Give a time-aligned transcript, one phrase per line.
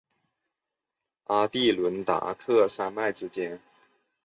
[1.25, 3.61] 阿第伦达克山脉之间。